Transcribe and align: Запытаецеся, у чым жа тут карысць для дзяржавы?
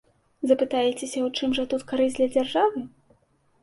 Запытаецеся, 0.51 1.19
у 1.27 1.31
чым 1.37 1.55
жа 1.59 1.69
тут 1.77 1.87
карысць 1.95 2.17
для 2.19 2.27
дзяржавы? 2.35 2.87